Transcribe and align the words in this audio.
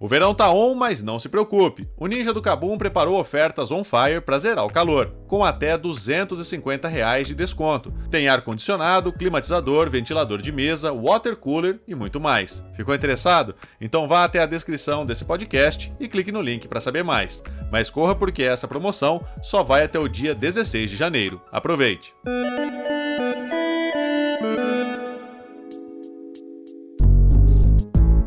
O 0.00 0.08
verão 0.08 0.34
tá 0.34 0.50
on, 0.50 0.74
mas 0.74 1.02
não 1.02 1.18
se 1.18 1.28
preocupe. 1.28 1.86
O 1.94 2.06
Ninja 2.06 2.32
do 2.32 2.40
Kabum 2.40 2.78
preparou 2.78 3.20
ofertas 3.20 3.70
on 3.70 3.84
fire 3.84 4.22
para 4.24 4.38
zerar 4.38 4.64
o 4.64 4.72
calor, 4.72 5.12
com 5.28 5.44
até 5.44 5.76
250 5.76 6.88
reais 6.88 7.28
de 7.28 7.34
desconto. 7.34 7.92
Tem 8.10 8.26
ar-condicionado, 8.26 9.12
climatizador, 9.12 9.90
ventilador 9.90 10.40
de 10.40 10.50
mesa, 10.50 10.90
water 10.90 11.36
cooler 11.36 11.80
e 11.86 11.94
muito 11.94 12.18
mais. 12.18 12.64
Ficou 12.74 12.94
interessado? 12.94 13.54
Então 13.78 14.08
vá 14.08 14.24
até 14.24 14.38
a 14.40 14.46
descrição 14.46 15.04
desse 15.04 15.26
podcast 15.26 15.92
e 16.00 16.08
clique 16.08 16.32
no 16.32 16.40
link 16.40 16.66
para 16.66 16.80
saber 16.80 17.04
mais. 17.04 17.42
Mas 17.70 17.90
corra 17.90 18.14
porque 18.14 18.42
essa 18.42 18.66
promoção 18.66 19.22
só 19.42 19.62
vai 19.62 19.84
até 19.84 19.98
o 19.98 20.08
dia 20.08 20.34
16 20.34 20.88
de 20.88 20.96
janeiro. 20.96 21.42
Aproveite! 21.52 22.14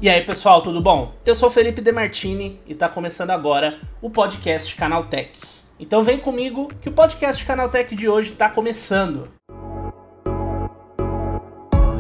E 0.04 0.10
aí, 0.10 0.22
pessoal, 0.22 0.62
tudo 0.62 0.82
bom? 0.82 1.14
Eu 1.26 1.34
sou 1.34 1.50
Felipe 1.50 1.80
Demartini 1.80 2.60
e 2.68 2.74
está 2.74 2.90
começando 2.90 3.30
agora 3.30 3.80
o 4.02 4.10
podcast 4.10 4.76
Canaltech. 4.76 5.40
Então 5.80 6.04
vem 6.04 6.20
comigo 6.20 6.68
que 6.82 6.90
o 6.90 6.92
podcast 6.92 7.46
Canaltech 7.46 7.96
de 7.96 8.10
hoje 8.10 8.34
está 8.34 8.50
começando. 8.50 9.30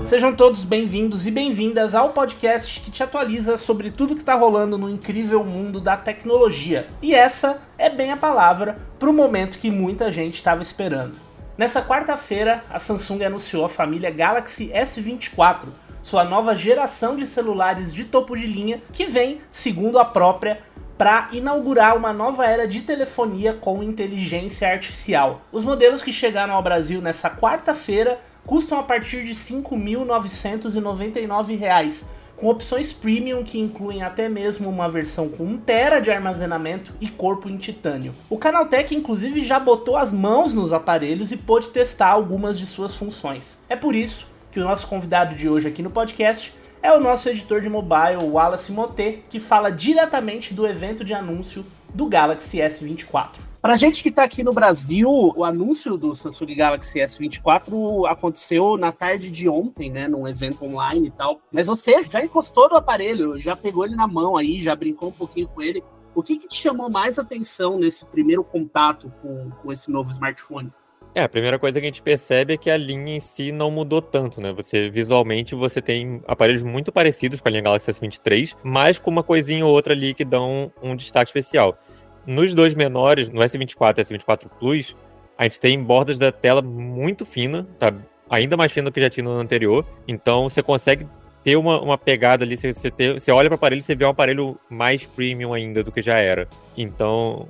Sejam 0.03 0.35
todos 0.35 0.65
bem-vindos 0.65 1.25
e 1.25 1.31
bem-vindas 1.31 1.95
ao 1.95 2.09
podcast 2.09 2.81
que 2.81 2.91
te 2.91 3.01
atualiza 3.01 3.55
sobre 3.55 3.89
tudo 3.89 4.15
que 4.15 4.21
está 4.21 4.35
rolando 4.35 4.77
no 4.77 4.89
incrível 4.89 5.41
mundo 5.41 5.79
da 5.79 5.95
tecnologia. 5.95 6.87
E 7.01 7.15
essa 7.15 7.61
é 7.77 7.89
bem 7.89 8.11
a 8.11 8.17
palavra 8.17 8.75
para 8.99 9.09
o 9.09 9.13
momento 9.13 9.57
que 9.57 9.71
muita 9.71 10.11
gente 10.11 10.33
estava 10.33 10.61
esperando. 10.61 11.15
Nessa 11.57 11.81
quarta-feira, 11.81 12.65
a 12.69 12.79
Samsung 12.79 13.23
anunciou 13.23 13.63
a 13.63 13.69
família 13.69 14.11
Galaxy 14.11 14.71
S24, 14.73 15.67
sua 16.03 16.23
nova 16.25 16.53
geração 16.53 17.15
de 17.15 17.25
celulares 17.25 17.91
de 17.91 18.03
topo 18.03 18.35
de 18.35 18.45
linha, 18.45 18.79
que 18.91 19.05
vem, 19.05 19.39
segundo 19.49 19.97
a 19.97 20.05
própria, 20.05 20.61
para 20.97 21.29
inaugurar 21.31 21.95
uma 21.97 22.11
nova 22.13 22.45
era 22.45 22.67
de 22.67 22.81
telefonia 22.81 23.53
com 23.53 23.81
inteligência 23.81 24.69
artificial. 24.69 25.41
Os 25.51 25.63
modelos 25.63 26.03
que 26.03 26.11
chegaram 26.11 26.53
ao 26.53 26.61
Brasil 26.61 27.01
nessa 27.01 27.31
quarta-feira 27.31 28.19
custam 28.45 28.77
a 28.77 28.83
partir 28.83 29.23
de 29.23 29.31
R$ 29.31 29.37
5.999, 29.37 32.03
com 32.35 32.47
opções 32.47 32.91
premium 32.91 33.41
que 33.43 33.59
incluem 33.59 34.01
até 34.03 34.27
mesmo 34.27 34.67
uma 34.69 34.89
versão 34.89 35.29
com 35.29 35.43
1 35.43 35.57
tera 35.59 36.01
de 36.01 36.11
armazenamento 36.11 36.93
e 36.99 37.07
corpo 37.07 37.47
em 37.47 37.55
titânio. 37.57 38.13
O 38.29 38.37
Canaltech 38.37 38.93
inclusive 38.93 39.41
já 39.43 39.57
botou 39.59 39.95
as 39.95 40.11
mãos 40.11 40.53
nos 40.53 40.73
aparelhos 40.73 41.31
e 41.31 41.37
pôde 41.37 41.69
testar 41.69 42.09
algumas 42.09 42.59
de 42.59 42.65
suas 42.65 42.95
funções. 42.95 43.57
É 43.69 43.75
por 43.75 43.95
isso 43.95 44.32
que 44.53 44.59
o 44.59 44.63
nosso 44.63 44.87
convidado 44.87 45.33
de 45.33 45.49
hoje 45.49 45.67
aqui 45.67 45.81
no 45.81 45.89
podcast 45.89 46.53
é 46.79 46.93
o 46.93 46.99
nosso 46.99 47.27
editor 47.27 47.59
de 47.59 47.69
mobile, 47.69 48.23
Wallace 48.23 48.71
Moté, 48.71 49.19
que 49.27 49.39
fala 49.39 49.71
diretamente 49.71 50.53
do 50.53 50.67
evento 50.67 51.03
de 51.03 51.11
anúncio 51.11 51.65
do 51.91 52.05
Galaxy 52.05 52.59
S24. 52.59 53.39
Para 53.59 53.75
gente 53.75 54.03
que 54.03 54.09
está 54.09 54.23
aqui 54.23 54.43
no 54.43 54.53
Brasil, 54.53 55.09
o 55.09 55.43
anúncio 55.43 55.97
do 55.97 56.15
Samsung 56.15 56.53
Galaxy 56.53 56.99
S24 56.99 58.07
aconteceu 58.07 58.77
na 58.77 58.91
tarde 58.91 59.31
de 59.31 59.49
ontem, 59.49 59.89
né, 59.89 60.07
num 60.07 60.27
evento 60.27 60.63
online 60.65 61.07
e 61.07 61.11
tal. 61.11 61.41
Mas 61.51 61.65
você 61.65 62.03
já 62.03 62.23
encostou 62.23 62.69
no 62.69 62.75
aparelho, 62.75 63.39
já 63.39 63.55
pegou 63.55 63.85
ele 63.85 63.95
na 63.95 64.05
mão 64.05 64.37
aí, 64.37 64.59
já 64.59 64.75
brincou 64.75 65.09
um 65.09 65.13
pouquinho 65.13 65.47
com 65.47 65.63
ele. 65.63 65.83
O 66.13 66.21
que, 66.21 66.37
que 66.37 66.47
te 66.47 66.61
chamou 66.61 66.91
mais 66.91 67.17
atenção 67.17 67.79
nesse 67.79 68.05
primeiro 68.05 68.43
contato 68.43 69.11
com, 69.19 69.49
com 69.49 69.71
esse 69.71 69.89
novo 69.89 70.11
smartphone? 70.11 70.71
É, 71.15 71.21
a 71.21 71.29
primeira 71.29 71.59
coisa 71.59 71.79
que 71.79 71.85
a 71.85 71.89
gente 71.89 72.01
percebe 72.01 72.55
é 72.55 72.57
que 72.57 72.71
a 72.71 72.77
linha 72.77 73.17
em 73.17 73.19
si 73.19 73.51
não 73.51 73.69
mudou 73.69 74.01
tanto, 74.01 74.41
né? 74.41 74.51
Você 74.53 74.89
visualmente 74.89 75.53
você 75.53 75.79
tem 75.79 76.23
aparelhos 76.27 76.63
muito 76.63 76.91
parecidos 76.91 77.39
com 77.39 77.47
a 77.47 77.51
linha 77.51 77.61
Galaxy 77.61 77.91
S23, 77.91 78.55
mas 78.63 78.97
com 78.97 79.11
uma 79.11 79.21
coisinha 79.21 79.63
ou 79.63 79.71
outra 79.71 79.93
ali 79.93 80.15
que 80.15 80.25
dão 80.25 80.71
um 80.81 80.95
destaque 80.95 81.29
especial. 81.29 81.77
Nos 82.25 82.55
dois 82.55 82.73
menores, 82.73 83.29
no 83.29 83.41
S24 83.41 83.99
e 83.99 84.01
S24 84.01 84.49
Plus, 84.59 84.95
a 85.37 85.43
gente 85.43 85.59
tem 85.59 85.81
bordas 85.83 86.17
da 86.17 86.31
tela 86.31 86.63
muito 86.63 87.27
fina, 87.27 87.67
tá? 87.77 87.93
Ainda 88.27 88.57
mais 88.57 88.71
fina 88.71 88.89
do 88.89 88.93
que 88.93 89.01
já 89.01 89.09
tinha 89.09 89.23
no 89.23 89.37
anterior. 89.37 89.85
Então 90.07 90.49
você 90.49 90.63
consegue 90.63 91.07
ter 91.43 91.57
uma, 91.57 91.79
uma 91.79 91.97
pegada 91.97 92.43
ali, 92.43 92.57
você, 92.57 92.89
ter, 92.89 93.19
você 93.19 93.31
olha 93.31 93.49
para 93.49 93.55
o 93.55 93.57
aparelho 93.57 93.81
e 93.81 93.83
você 93.83 93.93
vê 93.93 94.03
um 94.05 94.09
aparelho 94.09 94.57
mais 94.67 95.05
premium 95.05 95.53
ainda 95.53 95.83
do 95.83 95.91
que 95.91 96.01
já 96.01 96.17
era. 96.17 96.47
Então, 96.75 97.47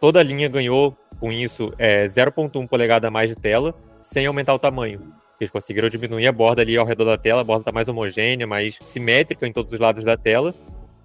toda 0.00 0.20
a 0.20 0.22
linha 0.22 0.48
ganhou 0.48 0.94
com 1.18 1.32
isso 1.32 1.72
é 1.78 2.06
0.1 2.06 2.66
polegada 2.68 3.08
a 3.08 3.10
mais 3.10 3.30
de 3.30 3.36
tela, 3.36 3.74
sem 4.02 4.26
aumentar 4.26 4.54
o 4.54 4.58
tamanho. 4.58 5.00
Eles 5.40 5.50
conseguiram 5.50 5.88
diminuir 5.88 6.26
a 6.26 6.32
borda 6.32 6.62
ali 6.62 6.76
ao 6.76 6.86
redor 6.86 7.04
da 7.04 7.18
tela, 7.18 7.42
a 7.42 7.44
borda 7.44 7.62
está 7.62 7.72
mais 7.72 7.88
homogênea, 7.88 8.46
mais 8.46 8.78
simétrica 8.82 9.46
em 9.46 9.52
todos 9.52 9.72
os 9.72 9.80
lados 9.80 10.04
da 10.04 10.16
tela. 10.16 10.54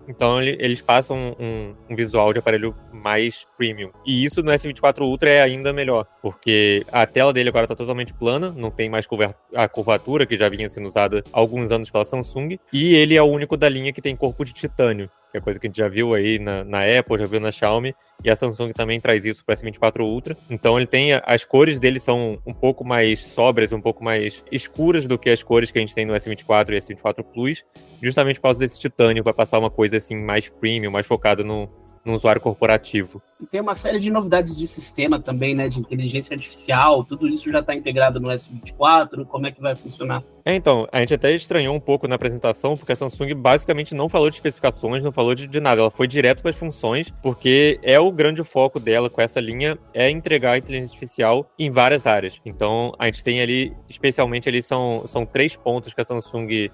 Então 0.07 0.41
eles 0.41 0.81
passam 0.81 1.35
um, 1.39 1.75
um, 1.89 1.95
visual 1.95 2.33
de 2.33 2.39
aparelho 2.39 2.75
mais 2.91 3.45
premium. 3.57 3.91
E 4.05 4.25
isso 4.25 4.41
no 4.41 4.51
S24 4.51 5.01
Ultra 5.01 5.29
é 5.29 5.41
ainda 5.41 5.71
melhor, 5.71 6.05
porque 6.21 6.85
a 6.91 7.05
tela 7.05 7.31
dele 7.31 7.49
agora 7.49 7.65
está 7.65 7.75
totalmente 7.75 8.13
plana, 8.13 8.51
não 8.55 8.71
tem 8.71 8.89
mais 8.89 9.07
a 9.53 9.67
curvatura 9.67 10.25
que 10.25 10.37
já 10.37 10.49
vinha 10.49 10.69
sendo 10.69 10.87
usada 10.87 11.23
há 11.31 11.39
alguns 11.39 11.71
anos 11.71 11.89
pela 11.89 12.03
Samsung, 12.03 12.57
e 12.73 12.95
ele 12.95 13.15
é 13.15 13.21
o 13.21 13.25
único 13.25 13.55
da 13.55 13.69
linha 13.69 13.93
que 13.93 14.01
tem 14.01 14.15
corpo 14.15 14.43
de 14.43 14.53
titânio 14.53 15.09
que 15.31 15.37
é 15.37 15.41
coisa 15.41 15.59
que 15.59 15.67
a 15.67 15.69
gente 15.69 15.77
já 15.77 15.87
viu 15.87 16.13
aí 16.13 16.37
na, 16.37 16.63
na 16.63 16.79
Apple, 16.83 17.17
já 17.17 17.25
viu 17.25 17.39
na 17.39 17.51
Xiaomi, 17.51 17.95
e 18.23 18.29
a 18.29 18.35
Samsung 18.35 18.71
também 18.71 18.99
traz 18.99 19.25
isso 19.25 19.43
para 19.43 19.55
o 19.55 19.57
S24 19.57 20.01
Ultra. 20.01 20.37
Então 20.49 20.77
ele 20.77 20.85
tem 20.85 21.13
as 21.23 21.45
cores 21.45 21.79
dele 21.79 21.99
são 21.99 22.37
um 22.45 22.53
pouco 22.53 22.83
mais 22.83 23.19
sóbrias, 23.19 23.71
um 23.71 23.81
pouco 23.81 24.03
mais 24.03 24.43
escuras 24.51 25.07
do 25.07 25.17
que 25.17 25.29
as 25.29 25.41
cores 25.41 25.71
que 25.71 25.79
a 25.79 25.81
gente 25.81 25.95
tem 25.95 26.05
no 26.05 26.13
S24 26.13 26.69
e 26.69 26.77
S24 26.77 27.23
Plus, 27.23 27.63
justamente 28.01 28.35
por 28.39 28.43
causa 28.43 28.59
desse 28.59 28.79
titânio 28.79 29.23
para 29.23 29.33
passar 29.33 29.57
uma 29.57 29.71
coisa 29.71 29.97
assim 29.97 30.15
mais 30.15 30.49
premium, 30.49 30.91
mais 30.91 31.07
focada 31.07 31.43
no, 31.43 31.69
no 32.03 32.13
usuário 32.13 32.41
corporativo. 32.41 33.21
E 33.39 33.45
tem 33.45 33.61
uma 33.61 33.75
série 33.75 33.99
de 33.99 34.09
novidades 34.09 34.57
de 34.57 34.65
sistema 34.67 35.19
também, 35.19 35.55
né? 35.55 35.67
De 35.67 35.79
inteligência 35.79 36.33
artificial, 36.33 37.03
tudo 37.03 37.27
isso 37.27 37.49
já 37.51 37.59
está 37.59 37.73
integrado 37.73 38.19
no 38.19 38.29
S24, 38.29 39.25
como 39.25 39.47
é 39.47 39.51
que 39.51 39.61
vai 39.61 39.75
funcionar? 39.75 40.23
É, 40.43 40.55
então, 40.55 40.87
a 40.91 40.99
gente 40.99 41.13
até 41.13 41.31
estranhou 41.33 41.75
um 41.75 41.79
pouco 41.79 42.07
na 42.07 42.15
apresentação, 42.15 42.75
porque 42.75 42.91
a 42.91 42.95
Samsung 42.95 43.33
basicamente 43.35 43.93
não 43.93 44.09
falou 44.09 44.29
de 44.29 44.35
especificações, 44.35 45.03
não 45.03 45.11
falou 45.11 45.35
de, 45.35 45.47
de 45.47 45.59
nada, 45.59 45.81
ela 45.81 45.91
foi 45.91 46.07
direto 46.07 46.41
para 46.41 46.51
as 46.51 46.57
funções, 46.57 47.13
porque 47.21 47.79
é 47.83 47.99
o 47.99 48.11
grande 48.11 48.43
foco 48.43 48.79
dela 48.79 49.09
com 49.09 49.21
essa 49.21 49.39
linha, 49.39 49.77
é 49.93 50.09
entregar 50.09 50.53
a 50.53 50.57
inteligência 50.57 50.93
artificial 50.93 51.49
em 51.57 51.69
várias 51.69 52.07
áreas. 52.07 52.39
Então, 52.45 52.93
a 52.97 53.05
gente 53.05 53.23
tem 53.23 53.41
ali, 53.41 53.75
especialmente 53.87 54.49
ali, 54.49 54.63
são, 54.63 55.03
são 55.07 55.25
três 55.25 55.55
pontos 55.55 55.93
que 55.93 56.01
a 56.01 56.05
Samsung 56.05 56.69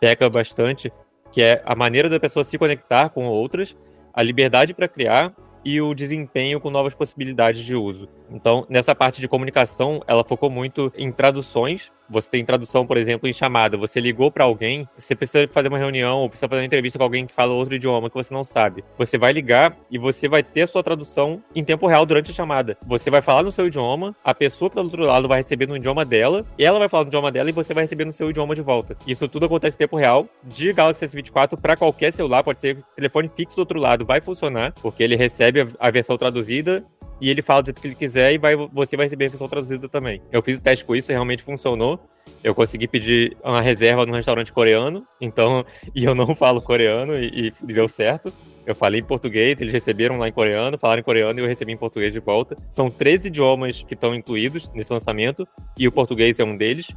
peca 0.00 0.28
bastante, 0.28 0.92
que 1.32 1.42
é 1.42 1.62
a 1.64 1.74
maneira 1.74 2.08
da 2.08 2.20
pessoa 2.20 2.44
se 2.44 2.58
conectar 2.58 3.08
com 3.08 3.26
outras, 3.26 3.76
a 4.16 4.22
liberdade 4.22 4.72
para 4.72 4.88
criar 4.88 5.34
e 5.62 5.80
o 5.80 5.94
desempenho 5.94 6.60
com 6.60 6.70
novas 6.70 6.94
possibilidades 6.94 7.60
de 7.60 7.74
uso. 7.74 8.08
Então, 8.30 8.64
nessa 8.70 8.94
parte 8.94 9.20
de 9.20 9.28
comunicação, 9.28 10.00
ela 10.06 10.24
focou 10.24 10.48
muito 10.48 10.92
em 10.96 11.10
traduções. 11.10 11.92
Você 12.08 12.30
tem 12.30 12.44
tradução, 12.44 12.86
por 12.86 12.96
exemplo, 12.96 13.28
em 13.28 13.32
chamada. 13.32 13.76
Você 13.76 14.00
ligou 14.00 14.30
para 14.30 14.44
alguém, 14.44 14.88
você 14.98 15.14
precisa 15.14 15.46
fazer 15.48 15.68
uma 15.68 15.78
reunião 15.78 16.18
ou 16.18 16.28
precisa 16.28 16.48
fazer 16.48 16.60
uma 16.60 16.66
entrevista 16.66 16.98
com 16.98 17.04
alguém 17.04 17.26
que 17.26 17.34
fala 17.34 17.52
outro 17.52 17.74
idioma 17.74 18.08
que 18.08 18.16
você 18.16 18.32
não 18.32 18.44
sabe. 18.44 18.84
Você 18.98 19.18
vai 19.18 19.32
ligar 19.32 19.76
e 19.90 19.98
você 19.98 20.28
vai 20.28 20.42
ter 20.42 20.62
a 20.62 20.66
sua 20.66 20.82
tradução 20.82 21.42
em 21.54 21.64
tempo 21.64 21.86
real 21.86 22.06
durante 22.06 22.30
a 22.30 22.34
chamada. 22.34 22.76
Você 22.86 23.10
vai 23.10 23.22
falar 23.22 23.42
no 23.42 23.52
seu 23.52 23.66
idioma, 23.66 24.14
a 24.24 24.34
pessoa 24.34 24.70
que 24.70 24.76
tá 24.76 24.82
do 24.82 24.86
outro 24.86 25.04
lado 25.04 25.28
vai 25.28 25.42
receber 25.42 25.66
no 25.66 25.76
idioma 25.76 26.04
dela, 26.04 26.44
ela 26.58 26.78
vai 26.78 26.88
falar 26.88 27.04
no 27.04 27.08
idioma 27.08 27.32
dela 27.32 27.48
e 27.48 27.52
você 27.52 27.74
vai 27.74 27.84
receber 27.84 28.04
no 28.04 28.12
seu 28.12 28.30
idioma 28.30 28.54
de 28.54 28.62
volta. 28.62 28.96
Isso 29.06 29.28
tudo 29.28 29.46
acontece 29.46 29.76
em 29.76 29.78
tempo 29.78 29.96
real 29.96 30.28
de 30.44 30.72
Galaxy 30.72 31.06
S24 31.06 31.60
para 31.60 31.76
qualquer 31.76 32.12
celular, 32.12 32.42
pode 32.42 32.60
ser 32.60 32.82
telefone 32.94 33.30
fixo 33.34 33.56
do 33.56 33.60
outro 33.60 33.80
lado, 33.80 34.04
vai 34.04 34.20
funcionar, 34.20 34.72
porque 34.80 35.02
ele 35.02 35.16
recebe 35.16 35.66
a 35.78 35.90
versão 35.90 36.16
traduzida 36.16 36.84
e 37.20 37.30
ele 37.30 37.42
fala 37.42 37.62
do 37.62 37.66
jeito 37.66 37.80
que 37.80 37.86
ele 37.88 37.94
quiser 37.94 38.32
e 38.32 38.38
vai, 38.38 38.56
você 38.56 38.96
vai 38.96 39.06
receber 39.06 39.26
a 39.26 39.28
versão 39.28 39.48
traduzida 39.48 39.88
também. 39.88 40.20
Eu 40.30 40.42
fiz 40.42 40.58
o 40.58 40.62
teste 40.62 40.84
com 40.84 40.94
isso 40.94 41.10
e 41.10 41.14
realmente 41.14 41.42
funcionou. 41.42 42.00
Eu 42.42 42.54
consegui 42.54 42.86
pedir 42.86 43.36
uma 43.42 43.60
reserva 43.60 44.04
num 44.04 44.12
restaurante 44.12 44.52
coreano, 44.52 45.06
então, 45.20 45.64
e 45.94 46.04
eu 46.04 46.14
não 46.14 46.34
falo 46.34 46.60
coreano 46.60 47.18
e, 47.18 47.52
e 47.62 47.72
deu 47.72 47.88
certo. 47.88 48.32
Eu 48.66 48.74
falei 48.74 49.00
em 49.00 49.04
português, 49.04 49.60
eles 49.60 49.72
receberam 49.72 50.18
lá 50.18 50.28
em 50.28 50.32
coreano, 50.32 50.76
falaram 50.76 51.00
em 51.00 51.04
coreano 51.04 51.38
e 51.38 51.42
eu 51.42 51.46
recebi 51.46 51.72
em 51.72 51.76
português 51.76 52.12
de 52.12 52.18
volta. 52.18 52.56
São 52.68 52.90
13 52.90 53.28
idiomas 53.28 53.82
que 53.82 53.94
estão 53.94 54.12
incluídos 54.12 54.68
nesse 54.74 54.92
lançamento 54.92 55.46
e 55.78 55.86
o 55.86 55.92
português 55.92 56.40
é 56.40 56.44
um 56.44 56.56
deles. 56.56 56.88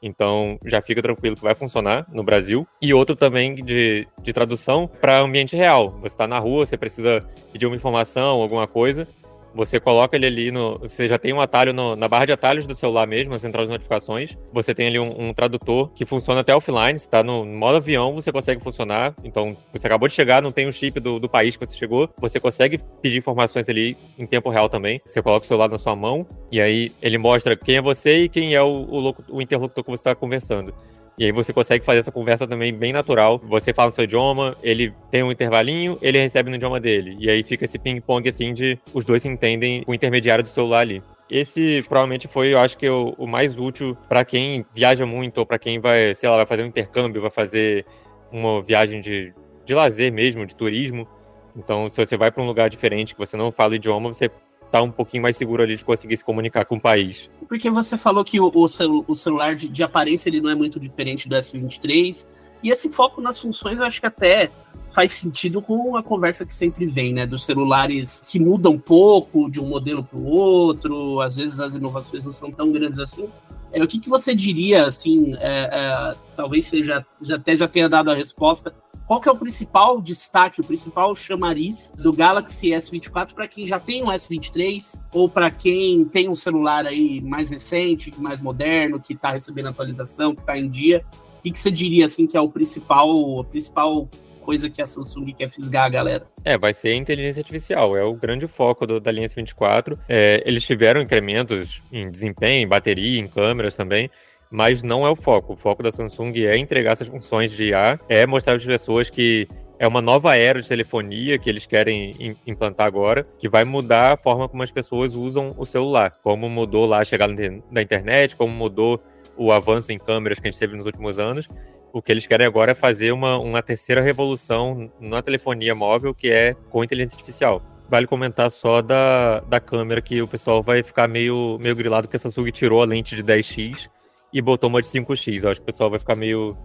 Então 0.00 0.56
já 0.64 0.80
fica 0.80 1.02
tranquilo 1.02 1.34
que 1.34 1.42
vai 1.42 1.54
funcionar 1.54 2.06
no 2.12 2.22
Brasil. 2.22 2.64
E 2.80 2.94
outro 2.94 3.16
também 3.16 3.56
de, 3.56 4.06
de 4.22 4.32
tradução 4.32 4.88
para 5.00 5.18
ambiente 5.18 5.56
real. 5.56 5.98
Você 6.00 6.14
está 6.14 6.28
na 6.28 6.38
rua, 6.38 6.64
você 6.64 6.76
precisa 6.76 7.28
pedir 7.52 7.66
uma 7.66 7.74
informação, 7.74 8.40
alguma 8.40 8.68
coisa. 8.68 9.08
Você 9.56 9.80
coloca 9.80 10.14
ele 10.16 10.26
ali 10.26 10.50
no. 10.52 10.78
Você 10.78 11.08
já 11.08 11.18
tem 11.18 11.32
um 11.32 11.40
atalho 11.40 11.72
no, 11.72 11.96
na 11.96 12.06
barra 12.06 12.26
de 12.26 12.32
atalhos 12.32 12.66
do 12.66 12.74
celular 12.74 13.06
mesmo, 13.06 13.32
na 13.32 13.40
central 13.40 13.64
de 13.64 13.70
notificações. 13.70 14.36
Você 14.52 14.74
tem 14.74 14.88
ali 14.88 14.98
um, 14.98 15.28
um 15.28 15.32
tradutor 15.32 15.90
que 15.94 16.04
funciona 16.04 16.40
até 16.40 16.54
offline. 16.54 16.98
Se 16.98 17.08
tá 17.08 17.24
no 17.24 17.44
modo 17.44 17.78
avião, 17.78 18.14
você 18.14 18.30
consegue 18.30 18.62
funcionar. 18.62 19.14
Então, 19.24 19.56
você 19.72 19.86
acabou 19.86 20.08
de 20.08 20.14
chegar, 20.14 20.42
não 20.42 20.52
tem 20.52 20.66
o 20.66 20.72
chip 20.72 21.00
do, 21.00 21.18
do 21.18 21.28
país 21.28 21.56
que 21.56 21.66
você 21.66 21.74
chegou. 21.74 22.08
Você 22.20 22.38
consegue 22.38 22.78
pedir 23.00 23.16
informações 23.16 23.66
ali 23.68 23.96
em 24.18 24.26
tempo 24.26 24.50
real 24.50 24.68
também. 24.68 25.00
Você 25.06 25.22
coloca 25.22 25.46
o 25.46 25.48
celular 25.48 25.68
na 25.68 25.78
sua 25.78 25.96
mão 25.96 26.26
e 26.52 26.60
aí 26.60 26.92
ele 27.00 27.16
mostra 27.16 27.56
quem 27.56 27.76
é 27.76 27.82
você 27.82 28.24
e 28.24 28.28
quem 28.28 28.54
é 28.54 28.62
o, 28.62 28.66
o, 28.68 29.14
o 29.30 29.42
interlocutor 29.42 29.82
que 29.82 29.90
você 29.90 30.00
está 30.00 30.14
conversando. 30.14 30.74
E 31.18 31.24
aí 31.24 31.32
você 31.32 31.52
consegue 31.52 31.84
fazer 31.84 32.00
essa 32.00 32.12
conversa 32.12 32.46
também 32.46 32.74
bem 32.74 32.92
natural. 32.92 33.40
Você 33.44 33.72
fala 33.72 33.88
no 33.88 33.94
seu 33.94 34.04
idioma, 34.04 34.56
ele 34.62 34.92
tem 35.10 35.22
um 35.22 35.32
intervalinho, 35.32 35.98
ele 36.02 36.18
recebe 36.18 36.50
no 36.50 36.56
idioma 36.56 36.78
dele. 36.78 37.16
E 37.18 37.30
aí 37.30 37.42
fica 37.42 37.64
esse 37.64 37.78
ping-pong 37.78 38.28
assim 38.28 38.52
de 38.52 38.78
os 38.92 39.04
dois 39.04 39.22
se 39.22 39.28
entendem 39.28 39.82
o 39.86 39.94
intermediário 39.94 40.44
do 40.44 40.50
celular 40.50 40.80
ali. 40.80 41.02
Esse 41.30 41.82
provavelmente 41.88 42.28
foi, 42.28 42.52
eu 42.52 42.60
acho 42.60 42.76
que 42.76 42.88
o, 42.88 43.14
o 43.18 43.26
mais 43.26 43.58
útil 43.58 43.96
para 44.08 44.24
quem 44.24 44.64
viaja 44.74 45.06
muito 45.06 45.38
ou 45.38 45.46
para 45.46 45.58
quem 45.58 45.80
vai, 45.80 46.14
sei 46.14 46.28
lá, 46.28 46.36
vai 46.36 46.46
fazer 46.46 46.62
um 46.62 46.66
intercâmbio, 46.66 47.22
vai 47.22 47.30
fazer 47.30 47.84
uma 48.30 48.62
viagem 48.62 49.00
de, 49.00 49.32
de 49.64 49.74
lazer 49.74 50.12
mesmo, 50.12 50.44
de 50.44 50.54
turismo. 50.54 51.08
Então, 51.56 51.88
se 51.90 51.96
você 51.96 52.16
vai 52.16 52.30
para 52.30 52.42
um 52.42 52.46
lugar 52.46 52.68
diferente, 52.68 53.14
que 53.14 53.18
você 53.18 53.36
não 53.36 53.50
fala 53.50 53.72
o 53.72 53.76
idioma, 53.76 54.12
você 54.12 54.30
tá 54.78 54.82
um 54.82 54.90
pouquinho 54.90 55.22
mais 55.22 55.36
seguro 55.36 55.62
ali 55.62 55.76
de 55.76 55.84
conseguir 55.84 56.16
se 56.16 56.24
comunicar 56.24 56.64
com 56.64 56.76
o 56.76 56.80
país. 56.80 57.30
Porque 57.48 57.70
você 57.70 57.96
falou 57.96 58.24
que 58.24 58.40
o, 58.40 58.50
o, 58.54 58.68
celu 58.68 59.04
o 59.06 59.14
celular 59.14 59.54
de, 59.54 59.68
de, 59.68 59.82
aparência 59.82 60.28
ele 60.28 60.40
não 60.40 60.50
é 60.50 60.54
muito 60.54 60.78
diferente 60.80 61.28
do 61.28 61.34
S23. 61.34 62.26
E 62.62 62.70
esse 62.70 62.88
foco 62.88 63.20
nas 63.20 63.38
funções 63.38 63.78
eu 63.78 63.84
acho 63.84 64.00
que 64.00 64.06
até 64.06 64.50
faz 64.94 65.12
sentido 65.12 65.60
com 65.60 65.94
a 65.96 66.02
conversa 66.02 66.46
que 66.46 66.54
sempre 66.54 66.86
vem, 66.86 67.12
né? 67.12 67.26
Dos 67.26 67.44
celulares 67.44 68.22
que 68.26 68.40
mudam 68.40 68.72
um 68.72 68.78
pouco 68.78 69.50
de 69.50 69.60
um 69.60 69.66
modelo 69.66 70.02
para 70.02 70.18
o 70.18 70.24
outro, 70.24 71.20
às 71.20 71.36
vezes 71.36 71.60
as 71.60 71.74
inovações 71.74 72.24
não 72.24 72.32
são 72.32 72.50
tão 72.50 72.72
grandes 72.72 72.98
assim. 72.98 73.28
É, 73.72 73.82
o 73.82 73.86
que, 73.86 74.00
que 74.00 74.08
você 74.08 74.34
diria, 74.34 74.86
assim, 74.86 75.34
é, 75.34 75.68
é, 75.70 76.14
talvez 76.34 76.66
seja, 76.66 77.04
já 77.20 77.36
até 77.36 77.54
já 77.54 77.68
tenha 77.68 77.88
dado 77.90 78.10
a 78.10 78.14
resposta, 78.14 78.74
qual 79.06 79.20
que 79.20 79.28
é 79.28 79.32
o 79.32 79.36
principal 79.36 80.00
destaque, 80.00 80.60
o 80.60 80.64
principal 80.64 81.14
chamariz 81.14 81.92
do 81.96 82.12
Galaxy 82.12 82.70
S24 82.70 83.34
para 83.34 83.46
quem 83.46 83.66
já 83.66 83.78
tem 83.78 84.02
um 84.02 84.06
S23 84.06 85.00
ou 85.12 85.28
para 85.28 85.50
quem 85.50 86.04
tem 86.04 86.28
um 86.28 86.34
celular 86.34 86.84
aí 86.86 87.20
mais 87.20 87.48
recente, 87.48 88.12
mais 88.18 88.40
moderno, 88.40 88.98
que 89.00 89.12
está 89.12 89.30
recebendo 89.30 89.68
atualização, 89.68 90.34
que 90.34 90.40
está 90.40 90.58
em 90.58 90.68
dia? 90.68 91.04
O 91.38 91.42
que, 91.42 91.52
que 91.52 91.60
você 91.60 91.70
diria 91.70 92.06
assim 92.06 92.26
que 92.26 92.36
é 92.36 92.40
o 92.40 92.48
principal, 92.48 93.40
a 93.40 93.44
principal 93.44 94.08
coisa 94.46 94.70
que 94.70 94.82
a 94.82 94.86
Samsung 94.86 95.32
quer 95.32 95.50
fisgar 95.50 95.84
a 95.84 95.88
galera? 95.88 96.26
É, 96.44 96.58
vai 96.58 96.74
ser 96.74 96.88
a 96.88 96.94
inteligência 96.94 97.40
artificial, 97.40 97.96
é 97.96 98.02
o 98.02 98.14
grande 98.14 98.46
foco 98.46 98.86
do, 98.86 99.00
da 99.00 99.10
linha 99.12 99.28
S24. 99.28 99.98
É, 100.08 100.42
eles 100.44 100.64
tiveram 100.64 101.00
incrementos 101.00 101.84
em 101.92 102.10
desempenho, 102.10 102.64
em 102.64 102.68
bateria, 102.68 103.20
em 103.20 103.28
câmeras 103.28 103.76
também, 103.76 104.10
mas 104.50 104.82
não 104.82 105.06
é 105.06 105.10
o 105.10 105.16
foco. 105.16 105.54
O 105.54 105.56
foco 105.56 105.82
da 105.82 105.92
Samsung 105.92 106.32
é 106.44 106.56
entregar 106.56 106.92
essas 106.92 107.08
funções 107.08 107.52
de 107.52 107.70
IA, 107.70 107.98
é 108.08 108.26
mostrar 108.26 108.54
às 108.54 108.64
pessoas 108.64 109.10
que 109.10 109.46
é 109.78 109.86
uma 109.86 110.00
nova 110.00 110.36
era 110.36 110.60
de 110.60 110.68
telefonia 110.68 111.38
que 111.38 111.50
eles 111.50 111.66
querem 111.66 112.36
implantar 112.46 112.86
agora, 112.86 113.26
que 113.38 113.48
vai 113.48 113.64
mudar 113.64 114.12
a 114.12 114.16
forma 114.16 114.48
como 114.48 114.62
as 114.62 114.70
pessoas 114.70 115.14
usam 115.14 115.54
o 115.56 115.66
celular. 115.66 116.18
Como 116.22 116.48
mudou 116.48 116.86
lá 116.86 117.00
a 117.00 117.04
chegada 117.04 117.34
da 117.70 117.82
internet, 117.82 118.36
como 118.36 118.52
mudou 118.52 119.00
o 119.36 119.52
avanço 119.52 119.92
em 119.92 119.98
câmeras 119.98 120.38
que 120.38 120.48
a 120.48 120.50
gente 120.50 120.58
teve 120.58 120.76
nos 120.76 120.86
últimos 120.86 121.18
anos. 121.18 121.46
O 121.92 122.00
que 122.00 122.10
eles 122.10 122.26
querem 122.26 122.46
agora 122.46 122.72
é 122.72 122.74
fazer 122.74 123.12
uma, 123.12 123.38
uma 123.38 123.62
terceira 123.62 124.00
revolução 124.00 124.90
na 125.00 125.20
telefonia 125.20 125.74
móvel, 125.74 126.14
que 126.14 126.30
é 126.30 126.54
com 126.70 126.82
inteligência 126.82 127.16
artificial. 127.16 127.62
Vale 127.88 128.06
comentar 128.06 128.50
só 128.50 128.82
da, 128.82 129.40
da 129.40 129.60
câmera 129.60 130.02
que 130.02 130.20
o 130.20 130.26
pessoal 130.26 130.62
vai 130.62 130.82
ficar 130.82 131.06
meio, 131.06 131.58
meio 131.62 131.76
grilado 131.76 132.08
que 132.08 132.16
a 132.16 132.18
Samsung 132.18 132.50
tirou 132.50 132.82
a 132.82 132.84
lente 132.84 133.14
de 133.14 133.22
10x 133.22 133.88
e 134.32 134.40
botou 134.42 134.68
uma 134.68 134.82
de 134.82 134.88
5x. 134.88 135.42
Eu 135.42 135.50
acho 135.50 135.60
que 135.60 135.64
o 135.64 135.66
pessoal 135.66 135.90
vai 135.90 135.98
ficar 135.98 136.16
meio 136.16 136.56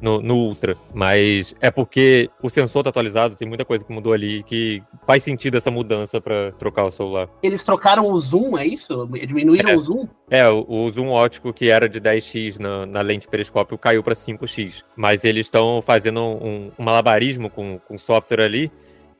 no, 0.00 0.20
no, 0.20 0.34
Ultra. 0.36 0.76
Mas 0.94 1.54
é 1.60 1.70
porque 1.70 2.30
o 2.42 2.50
sensor 2.50 2.82
tá 2.82 2.90
atualizado, 2.90 3.36
tem 3.36 3.48
muita 3.48 3.64
coisa 3.64 3.84
que 3.84 3.92
mudou 3.92 4.12
ali 4.12 4.42
que 4.42 4.82
faz 5.06 5.22
sentido 5.22 5.56
essa 5.56 5.70
mudança 5.70 6.20
para 6.20 6.52
trocar 6.52 6.84
o 6.84 6.90
celular. 6.90 7.28
Eles 7.42 7.62
trocaram 7.62 8.10
o 8.10 8.20
zoom, 8.20 8.58
é 8.58 8.66
isso? 8.66 9.06
Diminuíram 9.26 9.70
é, 9.70 9.76
o 9.76 9.80
zoom? 9.80 10.08
É, 10.30 10.48
o, 10.48 10.64
o, 10.68 10.90
zoom 10.90 11.08
ótico 11.08 11.52
que 11.52 11.70
era 11.70 11.88
de 11.88 12.00
10x 12.00 12.58
na, 12.58 12.86
na 12.86 13.00
lente 13.00 13.28
periscópio 13.28 13.78
caiu 13.78 14.02
para 14.02 14.14
5x. 14.14 14.84
Mas 14.96 15.24
eles 15.24 15.46
estão 15.46 15.82
fazendo 15.82 16.20
um, 16.20 16.70
um 16.78 16.84
malabarismo 16.84 17.50
com, 17.50 17.78
com 17.78 17.98
software 17.98 18.44
ali 18.44 18.70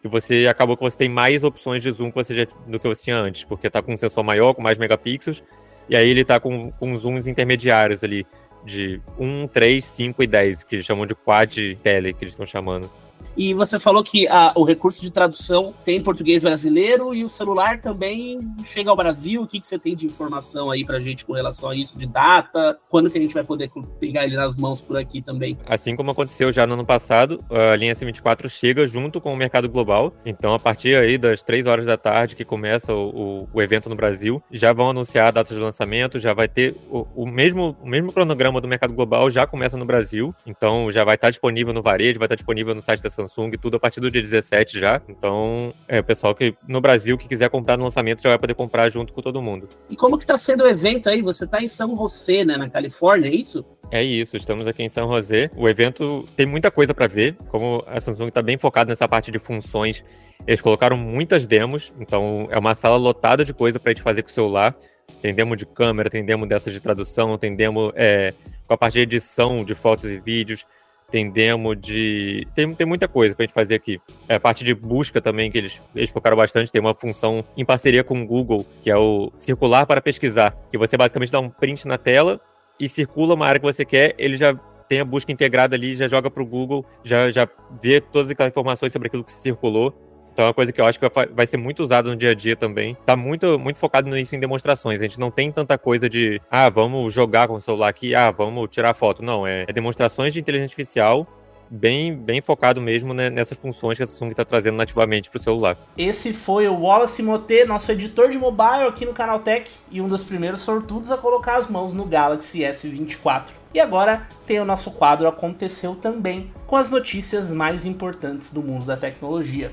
que 0.03 0.09
você 0.09 0.47
acabou 0.49 0.77
que 0.77 0.85
você 0.85 0.97
tem 0.97 1.09
mais 1.09 1.43
opções 1.43 1.83
de 1.83 1.91
zoom 1.91 2.11
que 2.11 2.17
você 2.17 2.35
já, 2.35 2.47
do 2.67 2.79
que 2.79 2.87
você 2.87 3.03
tinha 3.03 3.17
antes, 3.17 3.45
porque 3.45 3.69
tá 3.69 3.83
com 3.83 3.93
um 3.93 3.97
sensor 3.97 4.23
maior, 4.23 4.55
com 4.55 4.63
mais 4.63 4.79
megapixels, 4.79 5.43
e 5.89 5.97
aí 5.97 6.09
ele 6.09 6.25
tá 6.25 6.41
com, 6.41 6.71
com 6.73 6.97
zooms 6.97 7.27
intermediários 7.27 8.03
ali, 8.03 8.27
de 8.65 9.01
1, 9.19 9.47
3, 9.49 9.85
5 9.85 10.23
e 10.23 10.27
10, 10.27 10.65
que 10.65 10.75
eles 10.75 10.85
chamam 10.85 11.07
de 11.07 11.15
quad 11.15 11.77
tele, 11.83 12.13
que 12.13 12.25
eles 12.25 12.33
estão 12.33 12.45
chamando. 12.45 12.91
E 13.37 13.53
você 13.53 13.79
falou 13.79 14.03
que 14.03 14.27
a, 14.29 14.53
o 14.57 14.65
recurso 14.65 15.03
de 15.03 15.11
tradução 15.11 15.75
tem 15.85 16.03
português 16.03 16.43
brasileiro 16.43 17.15
e 17.15 17.23
o 17.23 17.29
celular 17.29 17.81
também 17.81 18.39
chega 18.65 18.89
ao 18.89 18.97
Brasil. 18.97 19.43
O 19.43 19.47
que, 19.47 19.61
que 19.61 19.69
você 19.69 19.79
tem 19.79 19.95
de 19.95 20.07
informação 20.07 20.71
aí 20.71 20.85
pra 20.85 20.99
gente 21.01 21.25
com 21.25 21.35
relação 21.35 21.69
a 21.69 21.77
isso, 21.77 21.99
de 21.99 22.07
data? 22.07 22.79
Quando 22.89 23.11
que 23.11 23.19
a 23.19 23.21
gente 23.21 23.35
vai 23.35 23.45
poder 23.45 23.71
pegar 24.01 24.25
ele 24.25 24.37
nas 24.37 24.57
mãos 24.57 24.81
por 24.81 24.99
aqui 24.99 25.21
também? 25.21 25.59
Assim 25.67 25.95
como 25.95 26.11
aconteceu 26.13 26.51
já 26.51 26.67
no 26.67 26.75
ano 26.75 26.87
passado, 26.87 27.39
a 27.51 27.77
linha 27.77 27.95
S24 27.95 28.49
chega 28.49 28.87
junto 28.87 29.21
com 29.21 29.35
o 29.35 29.37
mercado 29.37 29.69
global. 29.69 30.15
Então, 30.25 30.55
a 30.55 30.59
partir 30.59 30.97
aí 30.97 31.19
das 31.19 31.43
3 31.43 31.67
horas 31.67 31.85
da 31.85 31.99
tarde 31.99 32.35
que 32.35 32.45
começa 32.45 32.95
o, 32.95 33.43
o, 33.43 33.49
o 33.53 33.63
evento 33.63 33.91
no 33.91 33.97
Brasil, 33.97 34.43
já 34.51 34.73
vão 34.73 34.89
anunciar 34.89 35.29
a 35.29 35.31
data 35.31 35.55
de 35.55 35.61
lançamento, 35.61 36.19
já 36.19 36.33
vai 36.33 36.49
ter 36.49 36.75
o, 36.91 37.07
o, 37.15 37.27
mesmo, 37.27 37.77
o 37.83 37.87
mesmo 37.87 38.11
cronograma 38.13 38.63
do 38.63 38.69
mercado 38.69 38.95
global 38.95 39.29
já 39.29 39.47
começa 39.47 39.77
no 39.77 39.85
Brasil. 39.85 40.35
Então, 40.47 40.91
já 40.91 41.05
vai 41.05 41.17
estar 41.17 41.29
disponível 41.29 41.75
no 41.75 41.83
varejo, 41.83 42.19
vai 42.19 42.27
estar 42.27 42.37
disponível 42.37 42.75
no 42.75 42.81
site 42.81 43.03
da 43.03 43.11
Samsung 43.11 43.26
Samsung, 43.27 43.51
tudo 43.61 43.77
a 43.77 43.81
partir 43.81 44.01
do 44.01 44.11
dia 44.11 44.23
17 44.23 44.79
já. 44.79 45.01
Então, 45.09 45.73
é, 45.89 46.01
o 46.01 46.05
pessoal 46.05 46.35
que 46.35 46.55
no 46.67 46.81
Brasil 46.81 47.19
que 47.19 47.29
quiser 47.29 47.51
comprar 47.51 47.77
no 47.77 47.85
lançamento 47.85 48.23
já 48.23 48.31
vai 48.31 48.39
poder 48.39 48.55
comprar 48.55 48.91
junto 48.91 49.13
com 49.13 49.21
todo 49.21 49.43
mundo. 49.43 49.69
E 49.91 49.97
como 49.97 50.19
que 50.19 50.27
tá 50.27 50.37
sendo 50.37 50.65
o 50.65 50.69
evento 50.69 51.09
aí? 51.09 51.21
Você 51.23 51.47
tá 51.47 51.63
em 51.63 51.69
São 51.69 51.95
José, 51.97 52.45
né, 52.45 52.57
na 52.57 52.69
Califórnia, 52.69 53.29
é 53.29 53.35
isso? 53.35 53.65
É 53.91 54.03
isso, 54.03 54.37
estamos 54.37 54.67
aqui 54.67 54.83
em 54.83 54.89
São 54.89 55.09
José. 55.13 55.51
O 55.57 55.69
evento 55.69 56.27
tem 56.37 56.47
muita 56.47 56.71
coisa 56.71 56.93
para 56.93 57.07
ver, 57.07 57.37
como 57.49 57.85
a 57.87 58.01
Samsung 58.01 58.29
está 58.29 58.43
bem 58.43 58.59
focada 58.59 58.91
nessa 58.91 59.07
parte 59.07 59.31
de 59.31 59.39
funções. 59.39 60.05
Eles 60.47 60.61
colocaram 60.61 60.97
muitas 60.97 61.47
demos, 61.47 61.93
então 61.99 62.49
é 62.51 62.59
uma 62.59 62.75
sala 62.75 62.97
lotada 62.97 63.45
de 63.45 63.53
coisa 63.53 63.79
para 63.79 63.91
a 63.91 63.95
gente 63.95 64.03
fazer 64.03 64.23
com 64.23 64.29
o 64.31 64.33
celular. 64.33 64.77
Tem 65.23 65.33
demo 65.33 65.55
de 65.57 65.65
câmera, 65.65 66.11
tem 66.11 66.25
demo 66.25 66.47
dessas 66.47 66.73
de 66.73 66.81
tradução, 66.81 67.39
tem 67.39 67.55
demo 67.55 67.93
é, 67.95 68.35
com 68.67 68.75
a 68.75 68.77
parte 68.77 68.95
de 68.95 69.01
edição 69.01 69.65
de 69.65 69.75
fotos 69.75 70.05
e 70.05 70.19
vídeos, 70.19 70.67
tem 71.11 71.31
demo 71.31 71.75
de. 71.75 72.47
Tem, 72.55 72.75
tem 72.75 72.87
muita 72.87 73.07
coisa 73.09 73.35
pra 73.35 73.45
gente 73.45 73.53
fazer 73.53 73.75
aqui. 73.75 74.01
É 74.29 74.37
a 74.37 74.41
parte 74.41 74.65
de 74.65 74.75
busca 74.75 75.21
também, 75.21 75.51
que 75.51 75.59
eles, 75.59 75.83
eles 75.95 76.11
focaram 76.11 76.37
bastante. 76.37 76.73
Tem 76.73 76.81
uma 76.81 76.95
função 76.95 77.45
em 77.57 77.65
parceria 77.65 78.03
com 78.05 78.21
o 78.21 78.27
Google, 78.27 78.67
que 78.81 78.91
é 78.91 78.97
o 78.97 79.33
circular 79.37 79.87
para 79.87 80.01
pesquisar. 80.01 80.57
Que 80.71 80.79
você 80.79 80.97
basicamente 80.97 81.33
dá 81.33 81.41
um 81.41 81.51
print 81.51 81.87
na 81.87 81.99
tela 81.99 82.41
e 82.79 82.89
circula 82.89 83.35
uma 83.35 83.47
área 83.47 83.59
que 83.59 83.67
você 83.67 83.85
quer, 83.85 84.15
ele 84.19 84.37
já 84.37 84.55
tem 84.89 85.01
a 85.01 85.05
busca 85.05 85.33
integrada 85.33 85.75
ali, 85.75 85.95
já 85.95 86.07
joga 86.07 86.31
para 86.31 86.43
o 86.43 86.47
Google, 86.47 86.85
já, 87.03 87.31
já 87.31 87.49
vê 87.83 88.01
todas 88.01 88.31
aquelas 88.31 88.51
informações 88.51 88.93
sobre 88.93 89.09
aquilo 89.09 89.25
que 89.25 89.33
circulou 89.33 90.06
então 90.37 90.45
é 90.45 90.49
uma 90.49 90.55
coisa 90.55 90.71
que 90.71 90.79
eu 90.79 90.85
acho 90.85 91.01
que 91.01 91.07
vai 91.35 91.47
ser 91.47 91.57
muito 91.57 91.83
usada 91.83 92.11
no 92.11 92.15
dia 92.15 92.33
a 92.33 92.35
dia 92.35 92.55
também. 92.55 92.95
Tá 93.07 93.17
muito, 93.17 93.59
muito 93.59 93.79
focado 93.79 94.11
nisso 94.11 94.37
em 94.37 94.39
demonstrações. 94.39 95.01
A 95.01 95.03
gente 95.03 95.19
não 95.19 95.31
tem 95.31 95.51
tanta 95.51 95.79
coisa 95.79 96.11
de, 96.11 96.39
ah, 96.51 96.69
vamos 96.69 97.11
jogar 97.15 97.49
com 97.49 97.55
o 97.55 97.61
celular 97.63 97.89
aqui, 97.89 98.15
ah, 98.15 98.31
vamos 98.31 98.69
tirar 98.69 98.93
foto. 98.93 99.23
Não, 99.23 99.47
é, 99.47 99.65
é 99.67 99.73
demonstrações 99.73 100.35
de 100.35 100.41
inteligência 100.41 100.67
artificial 100.67 101.27
bem, 101.71 102.15
bem 102.15 102.43
focado 102.43 102.83
mesmo 102.83 103.15
né, 103.15 103.31
nessas 103.31 103.57
funções 103.57 103.97
que 103.97 104.03
a 104.03 104.07
Samsung 104.07 104.33
está 104.33 104.45
trazendo 104.45 104.77
nativamente 104.77 105.31
para 105.31 105.39
o 105.39 105.43
celular. 105.43 105.79
Esse 105.97 106.35
foi 106.35 106.69
o 106.69 106.83
Wallace 106.83 107.23
Moté, 107.23 107.65
nosso 107.65 107.91
editor 107.91 108.29
de 108.29 108.37
mobile 108.37 108.89
aqui 108.89 109.07
no 109.07 109.15
Canal 109.15 109.41
Tech 109.41 109.73
e 109.91 110.03
um 110.03 110.07
dos 110.07 110.23
primeiros 110.23 110.61
sortudos 110.61 111.11
a 111.11 111.17
colocar 111.17 111.57
as 111.57 111.67
mãos 111.67 111.95
no 111.95 112.05
Galaxy 112.05 112.59
S24. 112.59 113.45
E 113.73 113.81
agora 113.81 114.27
tem 114.45 114.61
o 114.61 114.67
nosso 114.67 114.91
quadro 114.91 115.27
Aconteceu 115.27 115.95
também, 115.95 116.51
com 116.67 116.77
as 116.77 116.91
notícias 116.91 117.51
mais 117.55 117.87
importantes 117.87 118.51
do 118.51 118.63
mundo 118.63 118.85
da 118.85 118.99
tecnologia. 118.99 119.73